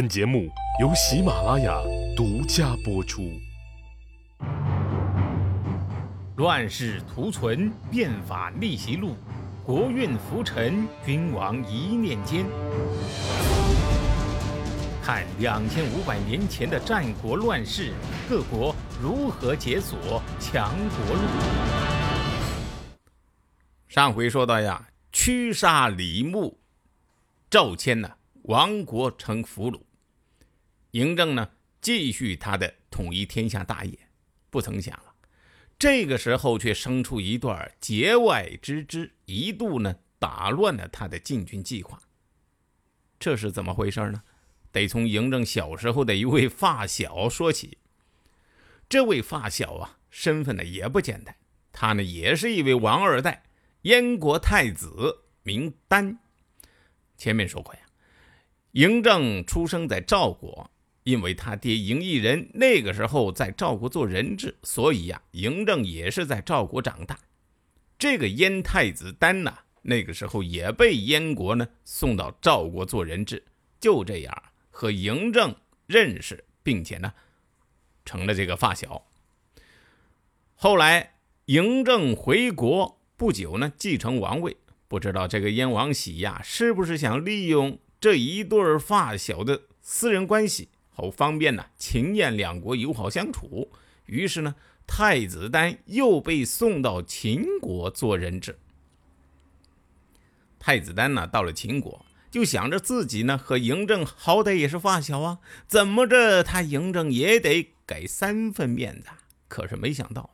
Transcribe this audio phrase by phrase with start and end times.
[0.00, 0.48] 本节目
[0.80, 1.78] 由喜马拉雅
[2.16, 3.38] 独家播出。
[6.36, 9.14] 乱世图存，变法逆袭录，
[9.62, 12.46] 国运浮沉，君王一念间。
[15.02, 17.92] 看两千五百年前的战国乱世，
[18.26, 21.22] 各国如何解锁强国路。
[23.86, 26.58] 上回说到呀，驱杀李牧，
[27.50, 28.10] 赵谦呢，
[28.44, 29.78] 亡国成俘虏。
[30.92, 31.50] 嬴政呢，
[31.80, 33.98] 继续他的统一天下大业，
[34.50, 35.14] 不曾想啊，
[35.78, 42.00] 这个时候却生出一段节外之枝，一度呢打乱了他的进军计划。
[43.18, 44.22] 这是怎么回事呢？
[44.72, 47.78] 得从嬴政小时候的一位发小说起。
[48.88, 51.36] 这位发小啊，身份呢也不简单，
[51.70, 53.44] 他呢也是一位王二代，
[53.82, 56.18] 燕国太子，名丹。
[57.16, 57.80] 前面说过呀，
[58.72, 60.70] 嬴政出生在赵国。
[61.10, 67.18] 因为他爹嬴异人那个时候在赵国做人质，所以呀，嬴政也是在赵国长大。
[67.98, 73.44] 这个燕太子丹呐，那个时候也被燕国呢送到赵国做人质，
[73.80, 75.52] 就这样和嬴政
[75.88, 77.12] 认识，并且呢
[78.04, 79.04] 成了这个发小。
[80.54, 84.56] 后来嬴政回国不久呢，继承王位，
[84.86, 90.68] 不知道这个燕王喜呀，是不是想利用这一对发小的私人关系？
[90.90, 93.70] 好方便呢，秦燕两国友好相处。
[94.06, 94.54] 于是呢，
[94.86, 98.58] 太子丹又被送到秦国做人质。
[100.58, 109.08] 太子丹呢，到了秦国，就想着自己呢和嬴政好歹也是发小啊，怎么着他嬴政也得给三分面子。
[109.48, 110.30] 可是没想到，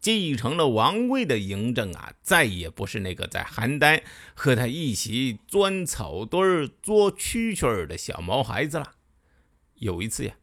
[0.00, 4.02] 继承了王位的嬴政啊，再也不是那个在邯郸
[4.34, 8.92] 和他一起钻草堆儿、捉蛐蛐儿的小毛孩子了。
[9.76, 10.34] 有一次呀，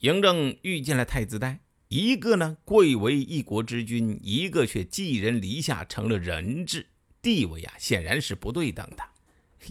[0.00, 6.86] 嬴政遇见了太子丹，一个呢贵为一国之君，一个却寄人篱下成了人质，
[7.22, 9.02] 地位啊显然是不对等的。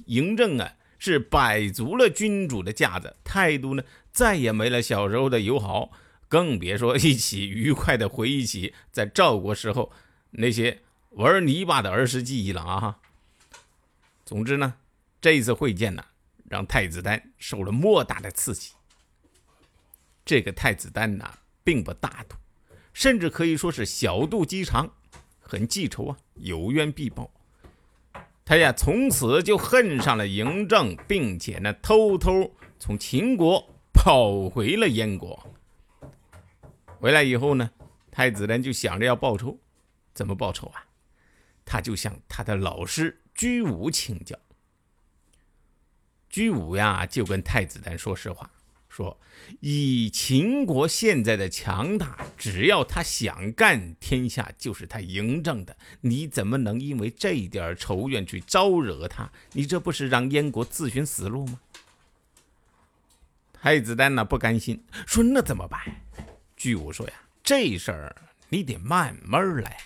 [0.07, 5.91] 嬴政啊是摆足了君主的架子，态度呢再也没了小时候的友好，
[6.27, 9.91] 更别说一起愉快的回忆起在赵国时候
[10.31, 10.81] 那些
[11.11, 12.99] 玩泥巴的儿时记忆了啊！
[14.25, 14.75] 总之呢，
[15.21, 16.03] 这一次会见呢，
[16.49, 18.71] 让太子丹受了莫大的刺激。
[20.27, 21.33] 这个太子丹呐，
[21.63, 22.35] 并不大度，
[22.91, 24.91] 甚至可以说是小肚鸡肠，
[25.39, 27.31] 很记仇啊，有冤必报。
[28.43, 35.55] 他呀，从此就恨上了嬴政，并且呢，偷偷从秦国跑回了燕国。
[36.99, 37.71] 回来以后呢，
[38.11, 39.57] 太子丹就想着要报仇，
[40.13, 40.83] 怎么报仇啊？
[41.63, 44.37] 他就向他的老师居武请教。
[46.29, 48.51] 居武呀，就跟太子丹说实话。
[48.89, 49.19] 说，
[49.59, 55.77] 以秦国现在的强大，只要他想干，天下就是他嬴政的。
[56.01, 59.31] 你怎么能因为这一点仇怨去招惹他？
[59.51, 61.59] 你这不是让燕国自寻死路吗？
[63.53, 65.79] 太子丹呢不甘心，说那怎么办？
[66.55, 68.15] 据我说呀，这事儿
[68.49, 69.81] 你得慢慢来。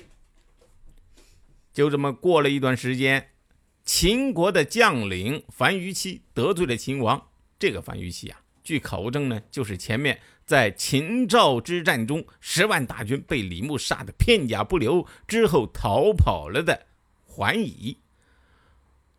[1.74, 3.30] 就这么过了一段时间，
[3.84, 7.30] 秦国的将领樊於期得罪了秦王。
[7.58, 8.41] 这个樊於期啊。
[8.64, 16.88] 据考证呢，就是前面在秦赵之战中，十万大军被李牧杀得片甲不留之后逃跑了的
[17.26, 17.98] 桓乙。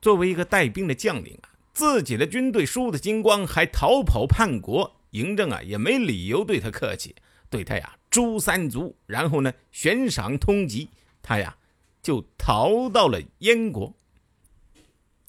[0.00, 7.14] 作为一个带兵的将领啊，自己的军队输得精光，还逃跑叛国，嬴政啊也没理由对他客气，
[7.48, 10.88] 对他呀诛三族，然后呢悬赏通缉，
[11.22, 11.56] 他呀
[12.02, 13.96] 就逃到了燕国。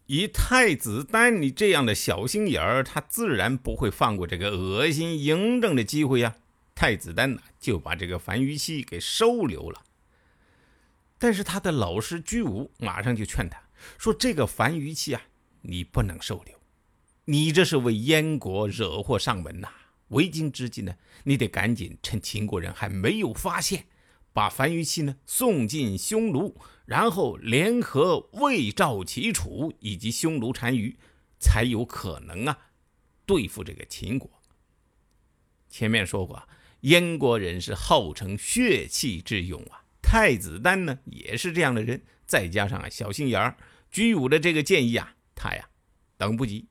[0.07, 6.35] 以太子丹你这样的小心眼儿，他自然不会放过这个恶心嬴政的机会呀。
[6.75, 9.83] 太子丹呢，就把这个樊於期给收留了。
[11.17, 13.61] 但是他的老师居武马上就劝他
[13.97, 15.21] 说：“这个樊於期啊，
[15.61, 16.59] 你不能收留，
[17.25, 19.69] 你这是为燕国惹祸上门呐！
[20.09, 23.85] 为今之计呢，你得赶紧趁秦国人还没有发现。”
[24.33, 30.97] 把樊於期呢送进匈奴，然后联合魏、赵、齐、楚以及匈奴单于，
[31.39, 32.57] 才有可能啊
[33.25, 34.29] 对付这个秦国。
[35.69, 36.47] 前面说过，
[36.81, 43.55] 燕国人是号称血气之勇啊，太子丹呢也是这样的人，再加上啊小心眼儿，
[43.91, 45.69] 居武的这个建议啊，他呀
[46.17, 46.67] 等不及。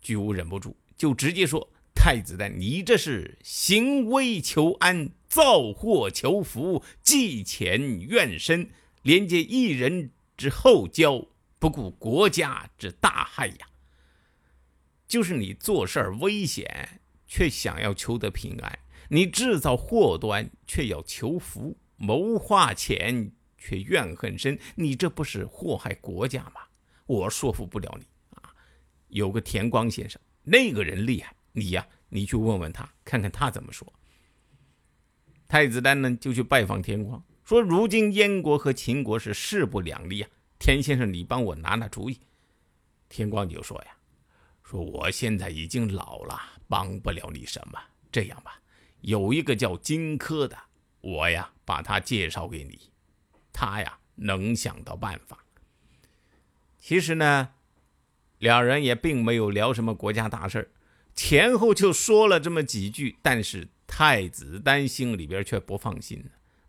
[0.00, 1.72] 居武忍不住就直接说。
[1.94, 8.70] 太子丹，你这是行危求安，造祸求福，计浅怨深，
[9.02, 11.26] 连接一人之后交，
[11.58, 13.68] 不顾国家之大害呀！
[15.06, 18.72] 就是你做事儿危险，却想要求得平安；
[19.08, 24.58] 你制造祸端，却要求福；谋划浅，却怨恨深。
[24.74, 26.62] 你这不是祸害国家吗？
[27.06, 28.06] 我说服不了你
[28.36, 28.54] 啊！
[29.08, 33.92] 有个田光先生，那个人厉害，你呀，你去问问他，看看他怎么说。
[35.48, 42.18] 太子丹呢，就去拜访田光，说：“如今燕国和秦国是势不两立啊，田先生，你帮我拿拿主意。”
[43.10, 43.96] 田光就说：“呀，
[44.62, 47.78] 说我现在已经老了，帮不了你什么。
[48.10, 48.60] 这样吧，
[49.02, 50.56] 有一个叫荆轲的，
[51.02, 52.90] 我呀把他介绍给你，
[53.52, 55.44] 他呀能想到办法。”
[56.80, 57.50] 其实呢，
[58.38, 60.72] 两人也并没有聊什么国家大事
[61.14, 63.68] 前后就说了这么几句，但是。
[63.94, 66.24] 太子丹心里边却不放心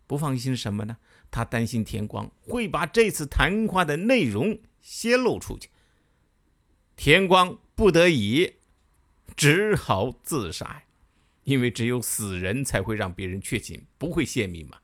[0.06, 0.98] 不放心什么呢？
[1.30, 5.70] 他担心田光会把这次谈话的内容泄露出去。
[6.96, 8.56] 田光不得已，
[9.34, 10.82] 只好自杀，
[11.44, 14.76] 因为只有死人才会让别人确信不会泄密嘛。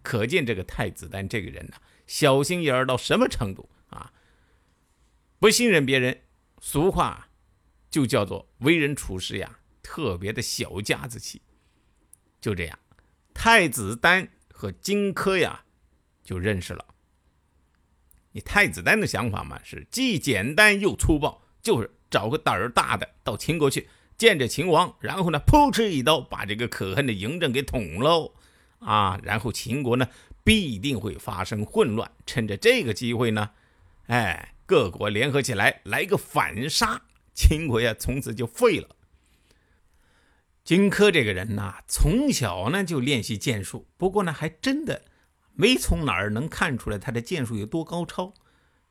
[0.00, 1.74] 可见这个太子丹这个人呢，
[2.06, 4.12] 小心眼到什么程度啊？
[5.40, 6.20] 不信任别人，
[6.60, 7.27] 俗话
[7.98, 11.42] 就叫做为人处事呀，特别的小家子气。
[12.40, 12.78] 就这样，
[13.34, 15.64] 太子丹和荆轲呀
[16.22, 16.84] 就认识了。
[18.30, 28.32] 你太子丹的想法嘛，是既简单又粗暴，就是找个胆儿大的到秦国去见着秦王，然后呢，噗嗤一刀把这个可恨的嬴政给捅喽
[28.78, 29.18] 啊！
[29.24, 30.06] 然后秦国呢
[30.44, 33.50] 必定会发生混乱，趁着这个机会呢，
[34.06, 37.02] 哎，各国联合起来来个反杀，
[37.38, 38.96] 秦国呀从此就废了。
[40.64, 45.04] 荆轲这个人呐，从小呢就练习剑术，不过呢，还真的
[45.54, 48.34] 没从哪儿能看出来他的剑术有多高超。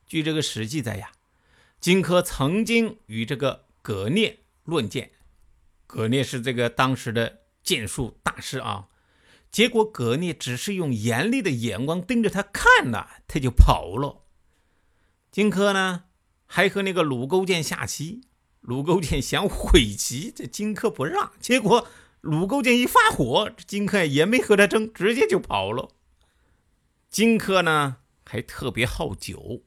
[0.06, 1.12] 据这个史记载呀，
[1.78, 5.10] 荆轲曾经与这个葛聂论剑，
[5.86, 8.88] 葛聂是这个当时的剑术大师啊。
[9.50, 14.24] 结果葛聂只是用严厉的眼光盯着他看呐，他就跑了。
[15.30, 16.04] 荆轲呢，
[16.46, 18.22] 还和那个鲁勾践下棋。
[18.60, 21.88] 鲁勾践想毁棋，这荆轲不让， 结果
[22.20, 25.90] 鲁勾践一发火，这荆轲也没和他争，直接就跑了。
[27.08, 29.62] 荆轲呢还特别好酒，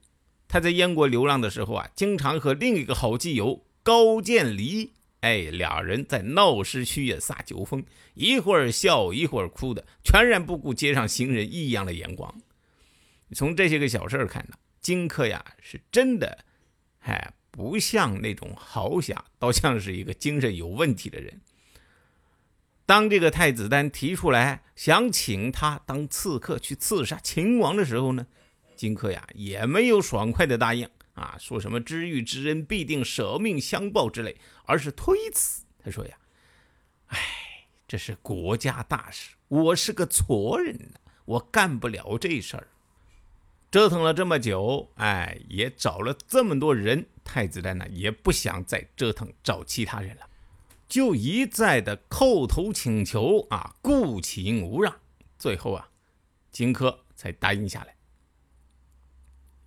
[0.47, 7.83] 他在燕国流浪的时候啊，经常和另一个好基友高渐离，哎，俩人在闹市区也撒酒疯，
[8.13, 12.41] 一会儿笑一会儿哭的，全然不顾街上行人异样的眼光。
[13.33, 16.45] 从这些个小事看呢，荆轲呀是真的，
[16.99, 17.33] 哎。
[17.51, 21.42] 不像那种豪侠，倒像是一个精神有问题的人。
[22.86, 28.25] 当这个太子丹提出来想请他当刺客去刺杀秦王的时候呢，
[28.75, 35.63] 荆轲呀也没有爽快的答应啊，说什么知遇之恩必定舍命相报之类，而是推辞。
[35.83, 36.18] 他说呀
[37.07, 37.18] ：“哎，
[37.88, 42.68] 这是国家大事，我是个矬人呢，我干不了这事儿。”
[43.71, 50.27] 折腾了这么久，哎，也找了这么多人，太子丹呢也不想再折腾找其他人了，
[50.89, 54.94] 就一再的叩头请求啊，顾请无让，
[55.39, 55.88] 最后啊，
[56.51, 57.95] 荆轲才答应下来。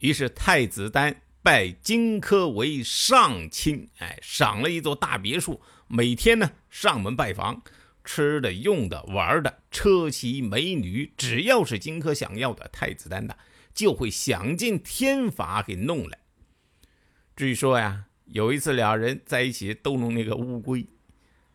[0.01, 7.63] 于是太子丹拜荆轲为上卿，哎，赏了一座大别墅，每天呢上门拜访，
[8.05, 13.35] 吃的、用的、玩的，车骑美女，只要是荆轲想要的，太子丹的。
[13.75, 16.19] 就会想尽天法给弄来。
[17.37, 20.87] 据说呀，有一次俩人在一起逗弄那个乌龟，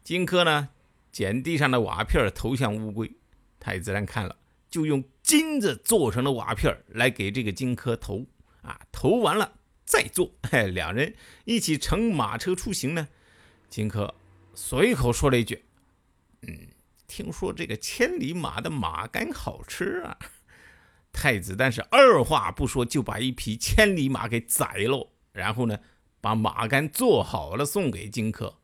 [0.03, 0.69] 荆轲呢
[1.11, 3.09] 捡地上的瓦片投向乌龟，
[3.59, 4.35] 太子丹看了，
[4.69, 8.25] 就用金子做成的瓦片来给这个荆轲投
[8.61, 10.29] 啊，投完了再做。
[10.51, 13.07] 哎，两人一起乘马车出行呢，
[13.69, 14.13] 荆轲
[14.53, 15.63] 随口说了一句
[16.45, 16.67] ：“嗯，
[17.07, 20.17] 听说这个千里马的马肝好吃啊。”
[21.11, 25.79] 太子丹是二话不说就把一匹千里马给宰了，然后呢，
[26.21, 28.55] 把马肝做好了送给荆轲。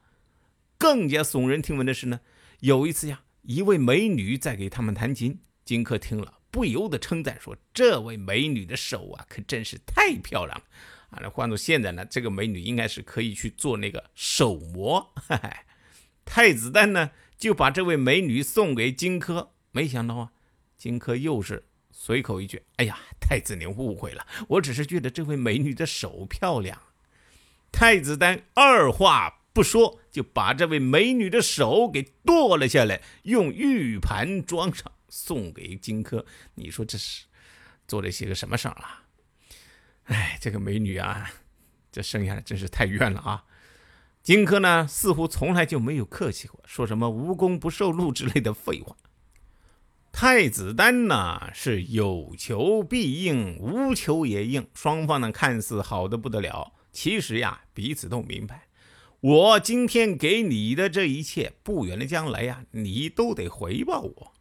[0.78, 2.20] 更加耸人听闻的是呢，
[2.60, 10.64] 有一次呀，一位美女在给他们弹琴，荆轲听了不由得称赞说：“这位美女的手啊，可真是太漂亮了
[11.10, 15.14] 啊！”那换做现在呢，这个美女应该是可以去做那个手模。
[16.24, 20.32] 太子丹呢，就把这位美女送给荆轲，没想到啊，
[20.78, 21.66] 荆轲又是。
[22.06, 26.80] 随口一句：“哎呀，太子您误会了，我只是觉得这位美女的手漂亮。”
[27.74, 36.24] 太子丹二话不说，就把这位美女的手给剁了下来，用玉盘装上，送给荆轲。
[36.54, 37.26] 你说这是
[37.88, 39.06] 做了些个什么事儿啊？
[40.04, 41.32] 哎，这个美女啊，
[41.92, 43.46] 这生下来真是太冤了啊！
[44.22, 48.96] 荆轲呢，似乎从来就没有客气过，说什么无功不受禄之类的废话。
[50.18, 54.66] 太子丹呢，是有求必应，无求也应。
[54.74, 58.70] 双方呢，看似好的不得了，其实呀，彼此都明白，
[59.20, 64.32] 我今天给你的这一切，不远的将来呀，你都得回报我。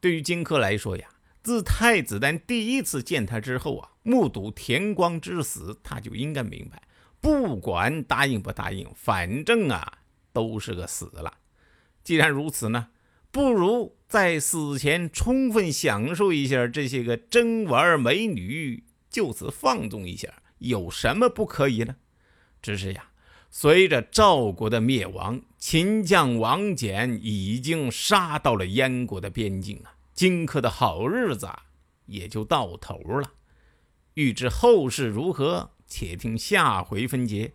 [0.00, 1.08] 对于荆轲来说呀，
[1.42, 6.80] 自太子丹第一次见他之后啊，目睹田光之死，他就应该明白。
[7.20, 9.98] 不管答应不答应，反正啊
[10.32, 11.38] 都是个死了。
[12.04, 12.90] 既然如此呢，
[13.32, 21.96] 不如在死前充分享受一下这些个珍玩美女，就此放纵一下，有什么不可以呢？
[22.60, 23.08] 只是呀，
[23.50, 31.48] 随着赵国的灭亡，秦将王翦已经杀到了燕国的边境啊，荆轲的好日子
[32.04, 33.32] 也就到头了。
[34.12, 35.70] 欲知后事如何？
[35.86, 37.54] 且听下回分解。